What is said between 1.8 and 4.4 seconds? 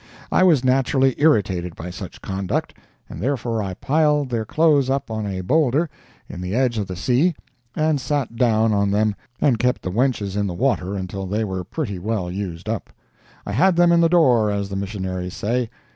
such conduct, and therefore I piled